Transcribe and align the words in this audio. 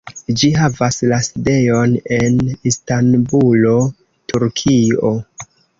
Ĝi 0.41 0.47
havas 0.61 0.97
la 1.11 1.19
sidejon 1.27 1.93
en 2.17 2.41
Istanbulo, 2.75 3.79
Turkio. 4.33 5.17